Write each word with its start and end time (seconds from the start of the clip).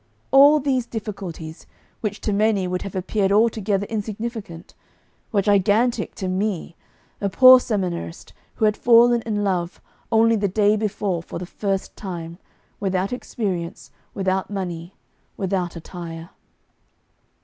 All 0.31 0.59
these 0.59 0.87
difficulties, 0.87 1.67
which 1.99 2.21
to 2.21 2.33
many 2.33 2.67
would 2.67 2.81
have 2.81 2.95
appeared 2.95 3.31
altogether 3.31 3.85
insignificant, 3.85 4.73
were 5.31 5.43
gigantic 5.43 6.15
to 6.15 6.27
me, 6.27 6.75
a 7.21 7.29
poor 7.29 7.59
seminarist 7.59 8.33
who 8.55 8.65
had 8.65 8.75
fallen 8.75 9.21
in 9.27 9.43
love 9.43 9.79
only 10.11 10.35
the 10.35 10.47
day 10.47 10.75
before 10.75 11.21
for 11.21 11.37
the 11.37 11.45
first 11.45 11.95
time, 11.95 12.39
without 12.79 13.13
experience, 13.13 13.91
without 14.15 14.49
money, 14.49 14.95
without 15.37 15.75
attire. 15.75 16.31